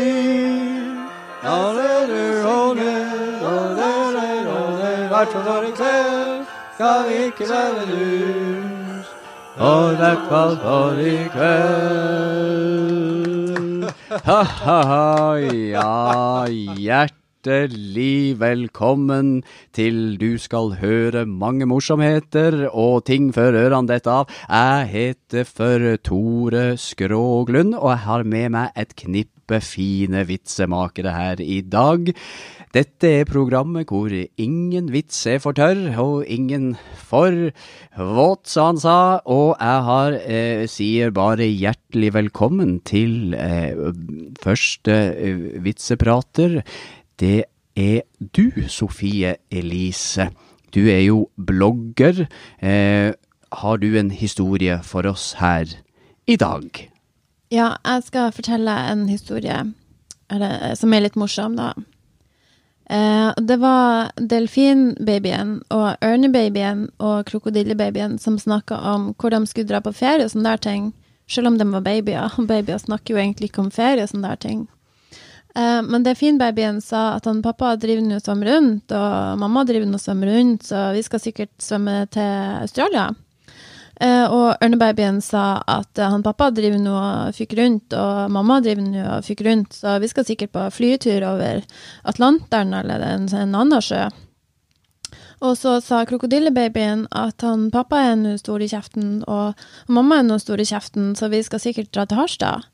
Skal 6.80 7.10
ikke 7.12 7.44
være 7.44 7.82
dus, 7.92 9.08
og 9.60 9.98
det 10.00 10.06
er 10.08 10.20
kvalt 10.30 10.62
for 10.64 10.96
i 11.04 11.28
kveld. 11.34 13.10
Ha-ha-ha, 14.24 15.36
ja, 15.44 16.48
hjertelig 16.80 18.40
velkommen 18.40 19.44
til 19.76 20.16
Du 20.22 20.40
skal 20.40 20.80
høre 20.80 21.26
mange 21.28 21.68
morsomheter 21.68 22.72
og 22.72 23.04
ting 23.12 23.36
før 23.36 23.60
ørene 23.66 23.92
detter 23.92 24.22
av. 24.22 24.32
Jeg 24.48 24.88
heter 24.94 25.44
for 25.52 25.84
Tore 26.00 26.78
Skråglund, 26.80 27.76
og 27.76 27.92
jeg 27.92 28.02
har 28.08 28.24
med 28.24 28.56
meg 28.56 28.72
et 28.80 28.96
knippe 28.96 29.39
fine 29.58 30.22
vitsemakere 30.30 31.16
her 31.16 31.42
i 31.42 31.62
dag. 31.66 32.12
Dette 32.70 33.10
er 33.10 33.26
programmet 33.26 33.90
hvor 33.90 34.14
ingen 34.14 34.92
vits 34.94 35.24
er 35.26 35.40
for 35.42 35.58
tørr, 35.58 35.88
og 35.98 36.28
ingen 36.30 36.76
for 36.94 37.34
våt, 37.98 38.44
som 38.46 38.76
han 38.76 38.82
sa. 38.84 38.98
Og 39.26 39.56
jeg 39.58 39.86
har, 39.88 40.18
eh, 40.22 40.68
sier 40.70 41.10
bare 41.10 41.50
hjertelig 41.50 42.14
velkommen 42.14 42.78
til 42.86 43.34
eh, 43.34 43.74
første 44.44 45.00
eh, 45.18 45.64
vitseprater. 45.66 46.62
Det 47.18 47.50
er 47.76 48.06
du, 48.20 48.52
Sofie 48.68 49.36
Elise. 49.50 50.30
Du 50.70 50.86
er 50.86 51.02
jo 51.08 51.30
blogger. 51.38 52.28
Eh, 52.62 53.14
har 53.52 53.78
du 53.78 53.98
en 53.98 54.12
historie 54.12 54.80
for 54.84 55.10
oss 55.10 55.34
her 55.42 55.66
i 56.28 56.36
dag? 56.36 56.89
Ja, 57.50 57.74
jeg 57.82 58.06
skal 58.06 58.34
fortelle 58.34 58.74
en 58.92 59.08
historie 59.10 59.64
eller, 60.30 60.76
som 60.78 60.94
er 60.94 61.02
litt 61.02 61.18
morsom, 61.18 61.56
da. 61.58 61.74
Eh, 62.90 63.34
det 63.38 63.58
var 63.62 64.12
delfinbabyen 64.18 65.60
og 65.74 66.06
ørnebabyen 66.06 66.88
og 66.98 67.28
krokodillebabyen 67.30 68.18
som 68.22 68.40
snakka 68.42 68.78
om 68.94 69.12
hvor 69.14 69.34
de 69.34 69.44
skulle 69.50 69.70
dra 69.70 69.82
på 69.86 69.94
ferie 69.94 70.26
og 70.26 70.34
sånne 70.34 70.56
der 70.56 70.64
ting, 70.64 70.90
selv 71.30 71.52
om 71.52 71.60
de 71.60 71.68
var 71.70 71.86
babyer. 71.86 72.34
Og 72.38 72.48
babyer 72.52 72.82
snakker 72.82 73.14
jo 73.16 73.22
egentlig 73.22 73.52
ikke 73.52 73.66
om 73.66 73.72
ferie 73.74 74.06
og 74.06 74.14
sånne 74.14 74.34
der 74.34 74.42
ting. 74.46 74.68
Eh, 75.58 75.82
men 75.86 76.06
delfinbabyen 76.06 76.82
sa 76.86 77.16
at 77.18 77.30
han 77.30 77.44
pappa 77.46 77.76
driver 77.78 78.06
nå 78.06 78.18
og 78.18 78.26
svømmer 78.26 78.54
rundt, 78.56 78.94
og 78.94 79.42
mamma 79.42 79.66
driver 79.70 79.90
nå 79.90 79.98
og 79.98 80.06
svømmer 80.06 80.34
rundt, 80.34 80.70
så 80.70 80.90
vi 80.98 81.06
skal 81.06 81.26
sikkert 81.26 81.54
svømme 81.62 82.04
til 82.14 82.62
Australia. 82.62 83.10
Eh, 84.00 84.32
og 84.32 84.62
ørnebabyen 84.64 85.18
sa 85.20 85.60
at 85.68 86.00
eh, 86.00 86.08
han 86.08 86.24
pappa 86.24 86.48
driver 86.56 86.80
nå 86.80 86.96
og 86.96 87.36
fyker 87.36 87.60
rundt, 87.60 87.96
og 88.00 88.32
mamma 88.32 88.62
driver 88.64 88.86
nå 88.86 89.04
og 89.18 89.26
fyker 89.28 89.50
rundt, 89.50 89.76
så 89.76 89.98
vi 90.00 90.08
skal 90.08 90.28
sikkert 90.28 90.54
på 90.56 90.64
flytur 90.72 91.26
over 91.28 91.66
Atlanteren 92.08 92.72
eller 92.80 93.04
en, 93.04 93.28
en 93.28 93.58
annen 93.60 93.84
sjø. 93.84 94.06
Og 95.44 95.56
så 95.56 95.78
sa 95.84 96.02
krokodillebabyen 96.08 97.06
at 97.16 97.44
han 97.44 97.68
pappa 97.72 98.00
er 98.10 98.16
nå 98.20 98.38
stor 98.40 98.64
i 98.64 98.70
kjeften, 98.72 99.22
og 99.28 99.60
mamma 99.92 100.20
er 100.20 100.28
nå 100.28 100.40
stor 100.40 100.60
i 100.64 100.68
kjeften, 100.68 101.12
så 101.20 101.28
vi 101.32 101.42
skal 101.44 101.64
sikkert 101.64 101.92
dra 101.96 102.06
til 102.08 102.20
Harstad. 102.20 102.68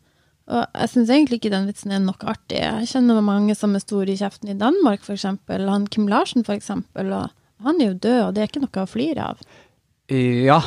Og 0.46 0.62
jeg 0.62 0.92
syns 0.92 1.10
egentlig 1.10 1.40
ikke 1.40 1.54
den 1.54 1.66
vitsen 1.70 1.94
er 1.94 2.04
nok 2.04 2.22
artig. 2.30 2.62
Jeg 2.62 2.90
kjenner 2.92 3.22
mange 3.26 3.56
som 3.58 3.74
er 3.74 3.82
store 3.82 4.14
i 4.14 4.20
kjeften 4.20 4.54
i 4.54 4.58
Danmark, 4.58 5.02
eksempel. 5.10 5.66
Han 5.70 5.90
Kim 5.90 6.06
Larsen, 6.10 6.46
eksempel, 6.46 7.10
og 7.18 7.66
han 7.66 7.82
er 7.82 7.92
jo 7.94 7.98
død, 7.98 8.20
og 8.28 8.36
det 8.36 8.44
er 8.44 8.52
ikke 8.52 8.66
noe 8.66 8.86
å 8.86 8.90
flire 8.90 9.32
av. 9.34 9.42
Ja. 10.14 10.62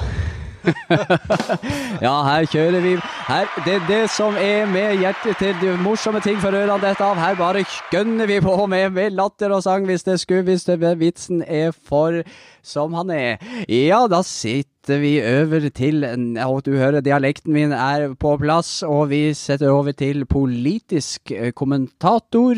ja, 2.05 2.15
her 2.27 2.47
kjører 2.51 2.81
vi. 2.85 2.95
Her, 3.29 3.51
det 3.65 3.75
er 3.79 3.87
det 3.89 4.01
som 4.15 4.37
er 4.41 4.67
med 4.71 4.99
hjertet 5.03 5.39
til 5.41 5.55
de 5.63 5.75
morsomme 5.83 6.21
ting 6.25 6.41
for 6.43 6.55
ørene 6.55 6.81
dette 6.83 7.05
av. 7.05 7.19
Her 7.21 7.39
bare 7.39 7.65
gønner 7.93 8.31
vi 8.31 8.41
på 8.45 8.55
med, 8.67 8.91
med 8.97 9.17
latter 9.17 9.55
og 9.55 9.63
sang 9.67 9.87
hvis 9.89 10.07
det 10.07 10.19
skulle, 10.23 10.47
hvis 10.49 10.67
det, 10.69 10.81
vitsen 10.99 11.43
er 11.47 11.73
for 11.73 12.23
som 12.63 12.97
han 12.99 13.11
er. 13.15 13.39
Ja, 13.69 14.07
da 14.11 14.23
sitter 14.27 14.78
vi 14.87 15.19
over 15.21 15.69
til 15.75 16.05
Og 16.47 16.63
du 16.65 16.77
hører 16.77 17.01
dialekten 17.01 17.53
min 17.53 17.73
er 17.73 18.15
på 18.15 18.37
plass, 18.39 18.83
og 18.83 19.11
vi 19.11 19.35
setter 19.35 19.71
over 19.71 19.93
til 19.93 20.25
politisk 20.27 21.31
eh, 21.31 21.53
kommentator. 21.53 22.55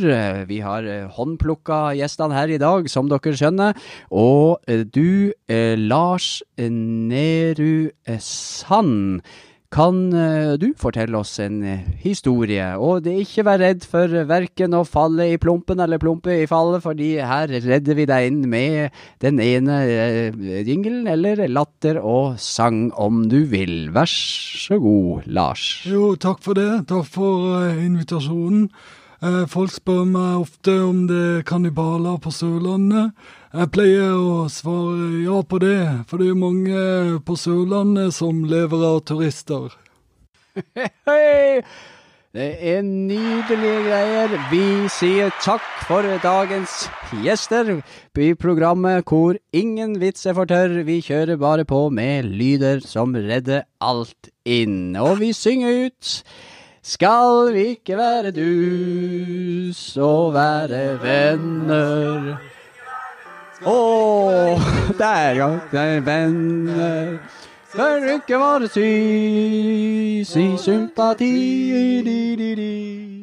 Vi 0.46 0.60
har 0.60 0.84
eh, 0.84 1.08
håndplukka 1.10 1.96
gjestene 1.98 2.34
her 2.34 2.48
i 2.48 2.58
dag, 2.58 2.88
som 2.90 3.08
dere 3.08 3.34
skjønner. 3.34 3.74
Og 4.10 4.60
eh, 4.68 4.84
du, 4.84 5.32
Lars 5.50 6.42
Nehru 6.58 7.90
Sand, 8.18 9.22
kan 9.70 9.98
eh, 10.16 10.52
du 10.58 10.72
fortelle 10.78 11.18
oss 11.20 11.36
en 11.42 11.60
eh, 11.62 11.86
historie? 12.02 12.66
Og 12.78 13.04
det 13.04 13.12
er 13.14 13.22
ikke 13.22 13.46
vær 13.46 13.60
redd 13.62 13.86
for 13.86 14.14
verken 14.26 14.74
å 14.74 14.82
falle 14.88 15.28
i 15.30 15.38
plumpen 15.40 15.82
eller 15.82 16.02
plumpe 16.02 16.34
i 16.42 16.48
fallet, 16.50 16.82
fordi 16.82 17.12
her 17.22 17.52
redder 17.54 17.98
vi 17.98 18.08
deg 18.10 18.30
inn 18.30 18.40
med 18.50 18.96
den 19.22 19.38
ene 19.42 19.80
jingelen 20.66 21.06
eller 21.10 21.46
latter 21.48 22.00
og 22.02 22.40
sang 22.42 22.88
om 22.98 23.24
du 23.30 23.44
vil. 23.50 23.92
Vær 23.94 24.10
så 24.10 24.80
god, 24.82 25.28
Lars. 25.30 25.66
Jo, 25.86 26.14
takk 26.20 26.42
for 26.44 26.58
det. 26.58 26.70
Takk 26.90 27.06
for 27.06 27.60
eh, 27.60 27.84
invitasjonen. 27.86 28.66
Eh, 29.20 29.44
folk 29.52 29.72
spør 29.74 30.06
meg 30.08 30.46
ofte 30.46 30.74
om 30.82 31.04
det 31.10 31.20
er 31.20 31.46
kannibaler 31.46 32.18
på 32.24 32.32
Sørlandet. 32.32 33.12
Jeg 33.50 33.66
pleier 33.74 34.12
å 34.14 34.44
svare 34.46 35.24
ja 35.24 35.40
på 35.42 35.58
det, 35.58 36.06
for 36.06 36.22
det 36.22 36.28
er 36.28 36.30
jo 36.30 36.38
mange 36.38 36.82
på 37.26 37.34
Sørlandet 37.34 38.14
som 38.14 38.44
lever 38.46 38.84
av 38.86 39.00
turister. 39.10 39.72
Det 42.30 42.46
er 42.62 42.84
nydelige 42.86 43.80
greier. 43.88 44.34
Vi 44.52 44.86
sier 44.94 45.32
takk 45.42 45.64
for 45.88 46.06
dagens 46.22 46.84
gjester 47.24 47.80
Byprogrammet 48.14 49.02
hvor 49.10 49.34
ingen 49.50 49.96
vits 49.98 50.28
er 50.30 50.36
for 50.38 50.46
tørr. 50.46 50.84
Vi 50.86 51.00
kjører 51.02 51.40
bare 51.42 51.64
på 51.66 51.80
med 51.90 52.30
lyder 52.30 52.86
som 52.86 53.18
redder 53.18 53.66
alt 53.82 54.30
inn. 54.46 54.94
Og 54.94 55.18
vi 55.24 55.32
synger 55.34 55.90
ut 55.90 56.12
Skal 56.86 57.50
vi 57.58 57.66
ikke 57.74 57.98
være 57.98 58.30
dus 58.38 59.82
og 59.98 60.30
være 60.38 60.84
venner? 61.02 62.30
Å, 63.60 64.58
der 64.98 65.34
ja, 65.36 65.48
det 65.72 65.80
er 65.80 66.00
venner. 66.00 67.18
For 67.70 68.08
ikke 68.14 68.38
var 68.40 68.64
det 68.64 68.70
sy, 68.72 70.24
si 70.24 70.46
sympati 70.58 71.32
di, 72.02 72.20
di, 72.36 72.54
di. 72.56 73.19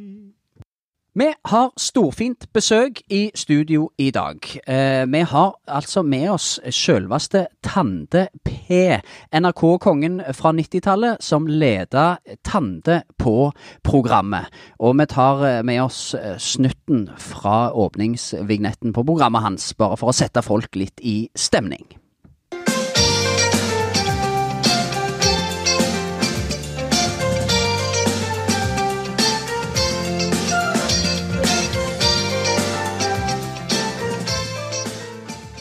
Vi 1.18 1.32
har 1.50 1.72
storfint 1.82 2.46
besøk 2.54 3.00
i 3.10 3.32
studio 3.36 3.88
i 3.98 4.12
dag. 4.14 4.38
Eh, 4.68 5.02
vi 5.10 5.22
har 5.26 5.56
altså 5.68 6.04
med 6.06 6.30
oss 6.30 6.60
selveste 6.70 7.48
Tande 7.66 8.28
P, 8.46 9.00
NRK-kongen 9.34 10.22
fra 10.38 10.52
90-tallet, 10.54 11.18
som 11.20 11.48
leda 11.50 12.20
Tande 12.46 13.02
på 13.18 13.50
programmet. 13.82 14.46
Og 14.78 14.94
vi 15.00 15.10
tar 15.10 15.46
eh, 15.48 15.64
med 15.66 15.82
oss 15.88 16.14
eh, 16.14 16.38
snutten 16.38 17.08
fra 17.18 17.74
åpningsvignetten 17.74 18.94
på 18.94 19.04
programmet 19.04 19.42
hans, 19.42 19.74
bare 19.74 19.98
for 19.98 20.14
å 20.14 20.20
sette 20.20 20.46
folk 20.46 20.78
litt 20.78 21.02
i 21.02 21.24
stemning. 21.34 21.98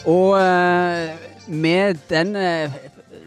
Og 0.07 0.37
eh, 0.39 1.15
med 1.51 1.99
den 2.07 2.35
eh, 2.39 2.75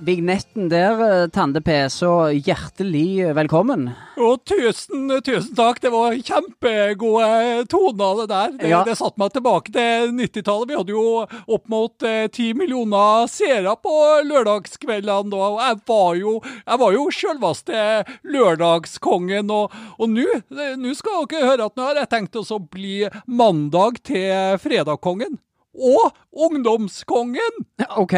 vignetten 0.01 0.71
der, 0.73 1.01
eh, 1.05 1.27
Tande 1.29 1.61
P, 1.61 1.75
så 1.93 2.31
hjertelig 2.33 3.35
velkommen. 3.37 3.91
Og 4.21 4.41
tusen, 4.49 5.11
tusen 5.25 5.53
takk. 5.59 5.81
Det 5.85 5.91
var 5.93 6.17
kjempegode 6.17 7.67
toner, 7.69 8.23
det 8.23 8.29
der. 8.31 8.55
Det, 8.57 8.71
Ja. 8.71 8.81
det 8.85 8.97
satte 8.97 9.21
meg 9.21 9.35
tilbake 9.35 9.73
til 9.75 10.15
90-tallet. 10.17 10.69
Vi 10.73 10.79
hadde 10.79 10.95
jo 10.97 11.05
opp 11.29 11.69
mot 11.69 12.03
eh, 12.09 12.29
ti 12.33 12.55
millioner 12.57 13.29
seere 13.29 13.77
på 13.77 13.95
lørdagskveldene 14.31 15.31
da. 15.35 15.43
Og 15.51 15.61
jeg 15.61 15.81
var 15.93 16.17
jo, 16.23 16.35
jeg 16.65 16.83
var 16.85 16.97
jo 16.97 17.05
selveste 17.13 17.85
lørdagskongen. 18.25 19.53
Og, 19.53 19.77
og 20.01 20.17
nå 20.17 20.27
eh, 20.33 20.89
skal 20.97 21.29
dere 21.29 21.53
høre 21.53 21.69
at 21.69 21.77
nå 21.77 21.91
har 21.91 22.03
jeg 22.05 22.13
tenkt 22.17 22.41
å 22.41 22.61
bli 22.73 23.05
mandag 23.29 24.01
til 24.09 24.57
fredagkongen. 24.65 25.37
Og 25.75 26.11
ungdomskongen! 26.33 27.67
OK, 27.97 28.17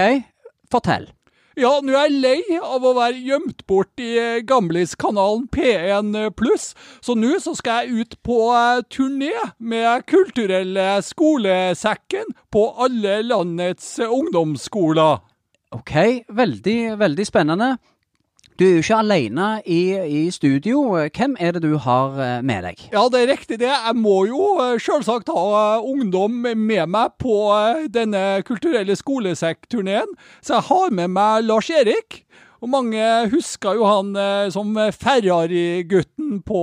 fortell. 0.73 1.11
Ja, 1.53 1.75
nå 1.85 1.93
er 1.93 2.07
jeg 2.09 2.21
lei 2.23 2.59
av 2.65 2.81
å 2.81 2.95
være 2.97 3.19
gjemt 3.21 3.67
bort 3.69 4.01
i 4.01 4.15
eh, 4.17 4.45
Gamlis-kanalen 4.49 5.45
P1 5.53 6.15
pluss, 6.33 6.71
så 7.05 7.13
nå 7.13 7.35
så 7.45 7.53
skal 7.59 7.85
jeg 7.85 8.07
ut 8.07 8.17
på 8.25 8.39
eh, 8.57 8.81
turné 8.89 9.35
med 9.61 10.07
Kulturelle 10.09 10.95
skolesekken 11.05 12.33
på 12.49 12.65
alle 12.81 13.19
landets 13.27 13.99
eh, 14.01 14.09
ungdomsskoler. 14.09 15.21
OK, 15.77 15.95
veldig, 16.33 16.79
veldig 17.01 17.29
spennende. 17.29 17.75
Du 18.59 18.67
er 18.67 18.75
jo 18.77 18.83
ikke 18.83 18.99
alene 19.01 19.47
i, 19.65 19.81
i 19.97 20.23
studio. 20.31 20.83
Hvem 21.17 21.37
er 21.41 21.55
det 21.57 21.63
du 21.65 21.79
har 21.81 22.19
eh, 22.21 22.41
med 22.45 22.67
deg? 22.67 22.83
Ja, 22.93 23.07
det 23.09 23.23
er 23.23 23.31
riktig 23.33 23.59
det. 23.63 23.71
Jeg 23.73 23.97
må 23.97 24.27
jo 24.29 24.43
eh, 24.61 24.77
selvsagt 24.83 25.33
ha 25.33 25.45
eh, 25.79 25.87
ungdom 25.89 26.43
med 26.45 26.91
meg 26.93 27.15
på 27.23 27.37
denne 27.93 28.43
Kulturelle 28.47 28.97
skolesekk-turneen, 28.99 30.11
så 30.45 30.59
jeg 30.59 30.69
har 30.69 30.93
med 30.93 31.15
meg 31.17 31.47
Lars 31.49 31.71
Erik. 31.73 32.23
Og 32.63 32.71
mange 32.71 33.07
husker 33.33 33.75
jo 33.75 33.89
han 33.89 34.13
som 34.55 34.77
Ferrari-gutten 34.95 36.37
på 36.47 36.61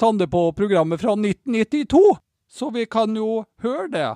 Tande 0.00 0.28
på 0.32 0.46
programmet 0.56 1.02
fra 1.02 1.12
1992. 1.18 2.00
Så 2.48 2.70
vi 2.72 2.86
kan 2.88 3.12
jo 3.12 3.42
høre 3.60 3.90
det. 3.92 4.06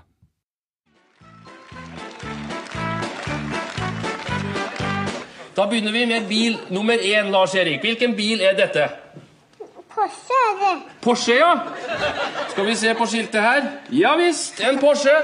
Da 5.56 5.66
begynner 5.66 5.92
vi 5.92 6.04
med 6.06 6.28
bil 6.28 6.58
nummer 6.70 6.94
én, 6.94 7.30
Lars 7.30 7.54
Erik. 7.54 7.80
Hvilken 7.82 8.14
bil 8.16 8.40
er 8.40 8.54
dette? 8.58 8.86
Porsche 9.90 10.36
er 10.46 10.54
det. 10.60 10.74
Porsche, 11.02 11.34
ja. 11.34 11.54
Skal 12.52 12.66
vi 12.68 12.74
se 12.78 12.94
på 12.94 13.06
skiltet 13.10 13.42
her. 13.42 13.66
Ja 13.92 14.14
visst, 14.20 14.60
en 14.62 14.78
Porsche. 14.78 15.16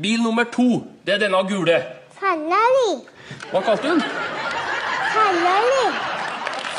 Bil 0.00 0.22
nummer 0.24 0.48
to, 0.52 0.82
det 1.06 1.18
er 1.18 1.20
denne 1.26 1.42
gule. 1.50 1.76
Ferrari. 2.18 2.94
Hva 3.52 3.60
kalte 3.66 3.84
du 3.84 3.92
den? 3.92 4.02
Ferrari. 5.12 5.84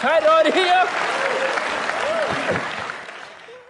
Ferrari, 0.02 0.56
ja. 0.66 0.82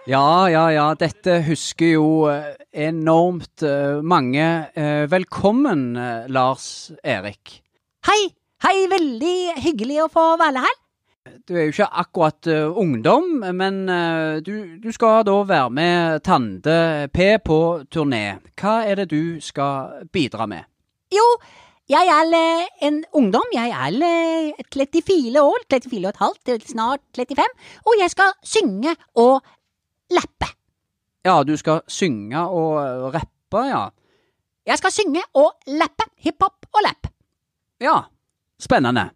Ja, 0.08 0.48
ja, 0.50 0.64
ja. 0.74 0.88
Dette 0.98 1.36
husker 1.46 1.92
jo 1.92 2.08
eh, 2.32 2.54
enormt 2.88 3.62
eh, 3.62 4.00
mange. 4.02 4.48
Eh, 4.74 5.04
Velkommen, 5.12 5.92
Lars 6.32 6.90
Erik. 7.04 7.60
Hei! 8.08 8.22
Hei, 8.60 8.84
veldig 8.92 9.54
hyggelig 9.64 10.02
å 10.04 10.10
få 10.12 10.22
være 10.36 10.60
her. 10.60 10.74
Du 11.48 11.54
er 11.54 11.62
jo 11.64 11.72
ikke 11.72 11.86
akkurat 12.02 12.48
uh, 12.52 12.76
ungdom, 12.76 13.38
men 13.56 13.78
uh, 13.88 14.36
du, 14.44 14.76
du 14.82 14.90
skal 14.92 15.22
da 15.24 15.38
være 15.48 15.70
med 15.72 16.20
Tande 16.26 16.74
P 17.08 17.30
på 17.40 17.56
turné. 17.88 18.36
Hva 18.60 18.74
er 18.84 19.00
det 19.00 19.06
du 19.14 19.40
skal 19.40 20.04
bidra 20.12 20.44
med? 20.50 20.68
Jo, 21.16 21.24
jeg 21.88 22.12
er 22.12 22.36
uh, 22.36 22.68
en 22.90 23.00
ungdom. 23.22 23.48
Jeg 23.56 23.72
er 23.72 23.96
eh, 24.10 24.60
34 24.68 25.40
år, 25.40 25.64
34 25.72 26.04
og 26.04 26.12
et 26.12 26.22
halvt, 26.26 26.68
snart 26.74 27.04
35, 27.16 27.58
og 27.88 27.98
jeg 28.04 28.12
skal 28.12 28.36
synge 28.44 28.96
og 29.24 29.40
lappe. 30.12 30.52
Ja, 31.24 31.40
du 31.48 31.56
skal 31.56 31.80
synge 31.88 32.44
og 32.44 33.12
rappe, 33.16 33.66
ja. 33.72 33.86
Jeg 34.68 34.84
skal 34.84 34.98
synge 35.00 35.24
og 35.32 35.54
lappe. 35.80 36.12
Hiphop 36.20 36.74
og 36.74 36.84
lapp. 36.84 37.14
Ja, 37.80 38.02
spennende. 38.62 39.08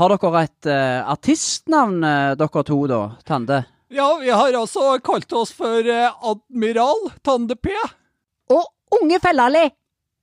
Har 0.00 0.14
dere 0.14 0.44
et 0.46 0.68
uh, 0.70 1.10
artistnavn, 1.12 1.98
eh, 2.06 2.32
dere 2.40 2.62
to, 2.64 2.78
da, 2.88 3.00
Tande? 3.26 3.64
Ja, 3.92 4.06
vi 4.20 4.30
har 4.30 4.54
altså 4.54 4.94
kalt 5.04 5.32
oss 5.36 5.52
for 5.52 5.84
uh, 5.84 6.30
Admiral 6.30 7.10
Tande 7.26 7.56
P. 7.58 7.74
Og 8.54 9.00
Unge 9.00 9.18
Fellali. 9.20 9.66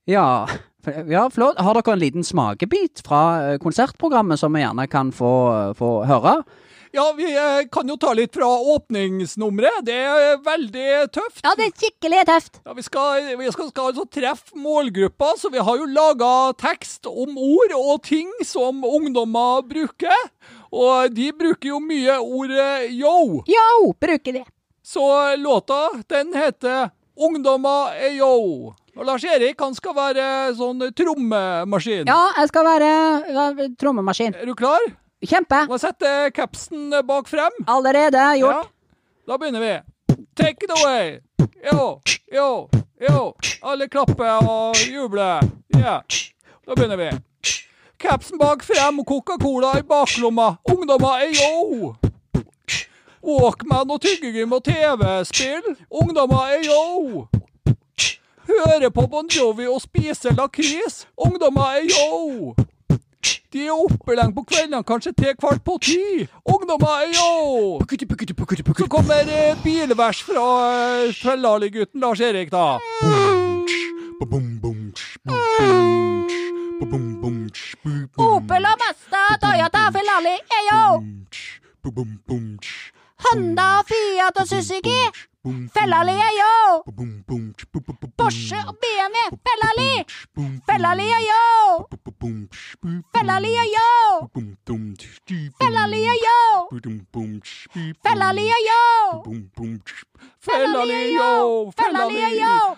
Ja, 0.10 0.48
ja, 1.16 1.28
flott. 1.30 1.60
Har 1.62 1.78
dere 1.78 1.94
en 1.94 2.02
liten 2.02 2.26
smakebit 2.26 3.04
fra 3.06 3.58
konsertprogrammet 3.62 4.40
som 4.42 4.56
vi 4.56 4.64
gjerne 4.64 4.88
kan 4.90 5.12
få, 5.14 5.34
få 5.78 5.92
høre? 6.10 6.40
Ja, 6.98 7.14
vi 7.18 7.28
eh, 7.38 7.68
kan 7.72 7.90
jo 7.90 7.94
ta 8.02 8.10
litt 8.18 8.34
fra 8.34 8.48
åpningsnummeret. 8.74 9.84
Det 9.86 9.98
er 10.02 10.40
veldig 10.42 10.88
tøft. 11.14 11.44
Ja, 11.46 11.52
det 11.54 11.68
er 11.68 11.76
skikkelig 11.76 12.24
tøft. 12.26 12.58
Ja, 12.66 12.74
vi 12.74 12.86
skal, 12.88 13.28
vi 13.38 13.52
skal, 13.54 13.70
skal 13.70 13.92
altså 13.92 14.06
treffe 14.10 14.58
målgruppa, 14.58 15.36
så 15.38 15.52
vi 15.54 15.62
har 15.62 15.78
jo 15.78 15.86
laga 15.94 16.32
tekst 16.58 17.06
om 17.06 17.38
ord 17.38 17.78
og 17.78 18.02
ting 18.08 18.34
som 18.42 18.82
ungdommer 18.82 19.62
bruker. 19.70 20.26
Og 20.74 21.14
de 21.14 21.30
bruker 21.38 21.76
jo 21.76 21.84
mye 21.86 22.18
ordet 22.18 22.90
yo. 22.98 23.44
Yo, 23.46 23.94
bruker 24.02 24.42
de. 24.42 24.46
Så 24.82 25.36
låta, 25.38 25.90
den 26.10 26.34
heter 26.34 26.90
'Ungdommer 27.18 27.94
er 27.94 28.18
yo'. 28.18 28.74
Og 28.98 29.06
Lars 29.06 29.24
Erik 29.24 29.62
han 29.62 29.74
skal 29.78 29.94
være 29.94 30.54
sånn 30.58 30.82
trommemaskin. 30.98 32.10
Ja, 32.10 32.22
jeg 32.42 32.50
skal 32.50 32.66
være 32.66 32.94
ja, 33.30 33.52
trommemaskin. 33.78 34.34
Er 34.34 34.50
du 34.50 34.56
klar? 34.58 34.82
Kjempe. 35.26 35.64
Må 35.66 35.78
sette 35.82 36.10
capsen 36.36 36.92
bak 37.08 37.30
frem. 37.30 37.54
Allerede 37.68 38.22
gjort. 38.38 38.68
Ja, 38.68 39.32
da 39.32 39.38
begynner 39.38 39.64
vi. 39.64 39.74
Take 40.38 40.66
it 40.66 40.74
away. 40.78 41.20
Jo, 41.72 42.00
jo, 42.34 42.70
jo. 43.02 43.34
Alle 43.64 43.88
klapper 43.90 44.46
og 44.46 44.76
jubler. 44.86 45.42
Ja. 45.74 46.00
Da 46.68 46.76
begynner 46.76 46.98
vi. 47.02 47.10
Capsen 47.98 48.38
bak 48.38 48.62
frem 48.64 49.02
Coca-Cola 49.06 49.80
i 49.80 49.84
baklomma. 49.84 50.56
Ungdommer 50.70 51.24
er 51.26 51.34
yo. 51.34 51.96
Walkman 53.24 53.90
og 53.92 54.02
tyggegym 54.02 54.54
og 54.54 54.64
TV-spill. 54.64 55.74
Ungdommer 55.90 56.54
er 56.54 56.62
yo. 56.70 57.26
Høre 58.48 58.92
på 58.94 59.08
Bon 59.12 59.28
Jovi 59.28 59.66
og 59.68 59.82
spise 59.82 60.30
lakris. 60.38 61.08
Ungdommer 61.18 61.82
er 61.82 61.90
yo. 61.90 62.54
De 63.54 63.66
er 63.66 63.72
oppe 63.72 64.16
lenge 64.16 64.34
på 64.36 64.44
kveldene, 64.52 64.84
kanskje 64.84 65.12
til 65.18 65.36
kvart 65.40 65.64
på 65.66 65.78
ti. 65.82 66.28
Ungdommer 66.46 66.94
er 67.02 67.08
yo. 67.16 67.80
Så 68.78 68.88
kommer 68.90 69.32
eh, 69.38 69.56
bilvers 69.64 70.24
fra 70.24 70.48
uh, 71.08 71.14
Fellali-gutten 71.16 72.02
Lars 72.02 72.20
Erik, 72.20 72.52
da. 72.52 72.78
Opel 78.18 78.68
og 78.72 78.78
Mazda, 78.84 79.24
Toyota, 79.42 79.84
Ferrari, 79.96 80.36
Eyo. 80.60 80.84
Honda, 83.26 83.70
Fiat 83.90 84.42
og 84.42 84.48
Suzuki. 84.48 85.00
Ferrari, 85.74 86.16
Eyo. 86.30 86.54
Porsche 88.18 88.60
og 88.68 88.76
BMW, 88.82 89.18
Ferrari. 89.46 89.92
Ferrari, 90.68 91.08
Eyo. 91.20 91.42
Ferrari, 93.16 93.52
Eyo. 93.64 93.90
Ferrari, 95.60 96.02
Eyo. 96.14 96.38
Ferrari, 98.04 98.42
Eyo. 98.58 98.88
Fellali, 100.42 101.16
yo! 101.18 101.72
Fellali, 101.76 102.16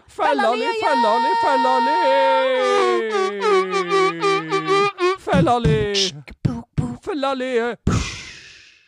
Fellali, 0.08 0.62
Fellali, 0.88 1.32
Fellali! 1.44 1.98
Fellali! 5.20 6.14
Fellali! 7.04 7.52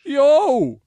Yo! 0.05 0.81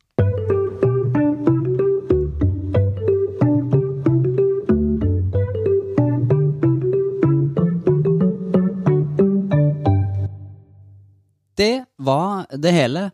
Det 11.55 11.85
var 11.97 12.47
det 12.51 12.75
hele. 12.75 13.09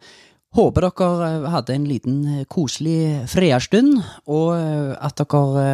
Håper 0.50 0.82
dere 0.82 1.26
eh, 1.28 1.44
hadde 1.52 1.74
en 1.76 1.84
liten 1.86 2.16
eh, 2.26 2.46
koselig 2.50 3.28
fredagsstund, 3.30 4.00
og 4.26 4.48
eh, 4.56 4.96
at 4.98 5.20
dere 5.22 5.66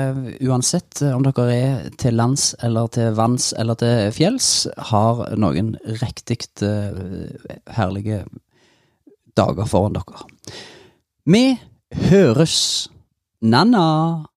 uansett 0.44 1.00
om 1.09 1.24
dere 1.24 1.46
er 1.55 1.87
til 1.96 2.18
lands 2.18 2.50
eller 2.66 2.90
til 2.92 3.16
vanns 3.16 3.55
eller 3.57 3.79
til 3.81 4.12
fjells, 4.12 4.50
har 4.90 5.24
noen 5.40 5.79
riktig 6.02 6.42
herlige 7.72 8.26
dager 9.37 9.70
foran 9.70 9.96
dere. 9.96 10.29
Vi 11.24 11.57
høres. 12.11 12.59
Nanna! 13.40 14.26